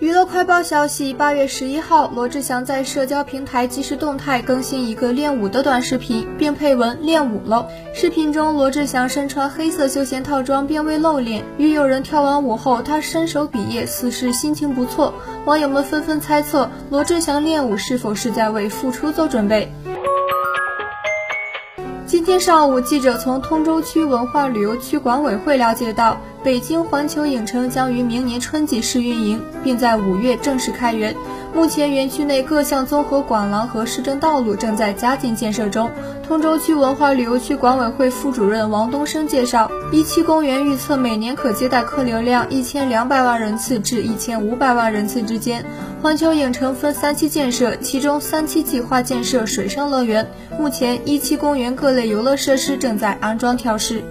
[0.00, 7.66] 娱乐快报消息：八月十一号，罗志祥在社交平台即时动态更新一个练舞的短视频，并配文“练舞了”。
[7.92, 11.44] 视频中，罗志祥身穿黑色休闲套装，并未露脸。
[11.56, 15.12] 与友人跳完舞后，他伸手比耶，似是心情不错。
[15.46, 19.72] 网友们纷纷猜测，罗志祥练舞是否是在为复出做准备？
[22.18, 31.14] 今天上午，记者从通州区文化旅游区管委会了解到，北京环球影城将于明年春季试运营，并在五月正式开园。
[31.58, 35.90] 目前，园区内各项综合管廊和市政道路正在加紧建设中。
[36.22, 45.64] 通州区文化旅游区管委会副主任王东升介绍，一期公园预测每年可接待客流量一千两百万人次至一千五百万人次之间。
[46.00, 50.30] 环球影城分三期建设，其中三期计划建设水上乐园。
[50.60, 54.04] 目前，一期公园各类游乐设施正在安装调试。